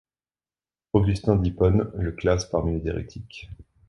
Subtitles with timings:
[0.93, 3.51] Augustin d'Hippone le classe parmi les hérétiques.